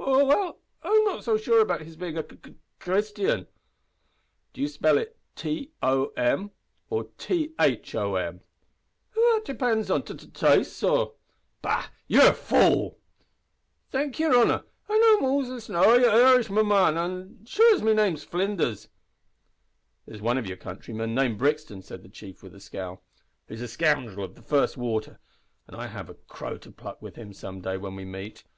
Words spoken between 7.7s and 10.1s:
o m?" "Th that depinds on